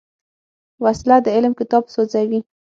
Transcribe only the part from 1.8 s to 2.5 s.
سوځوي